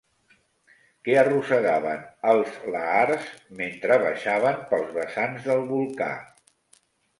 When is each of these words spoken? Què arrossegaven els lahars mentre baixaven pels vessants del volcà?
Què 1.07 1.17
arrossegaven 1.23 2.01
els 2.31 2.57
lahars 2.77 3.29
mentre 3.61 4.01
baixaven 4.07 4.61
pels 4.75 4.93
vessants 4.99 5.49
del 5.53 5.65
volcà? 5.77 6.11